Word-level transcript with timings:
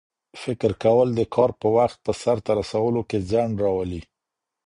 فکر 0.41 0.71
کول 0.83 1.07
د 1.15 1.21
کار 1.35 1.51
په 1.61 1.67
وخت 1.77 1.97
په 2.05 2.11
سرته 2.21 2.51
رسولو 2.59 3.01
کې 3.09 3.19
ځنډ 3.29 3.53
راولي. 3.65 4.01